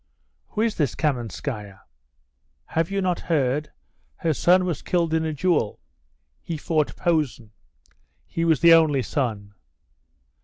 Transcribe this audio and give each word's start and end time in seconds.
"Who 0.47 0.61
is 0.61 0.77
this 0.77 0.95
Kamenskaya?" 0.95 1.81
"Have 2.65 2.89
you 2.89 3.03
not 3.03 3.19
heard? 3.19 3.69
Her 4.15 4.33
son 4.33 4.65
was 4.65 4.81
killed 4.81 5.13
in 5.13 5.23
a 5.25 5.31
duel. 5.31 5.79
He 6.41 6.57
fought 6.57 6.95
Posen. 6.95 7.51
He 8.25 8.43
was 8.43 8.61
the 8.61 8.73
only 8.73 9.03
son. 9.03 9.53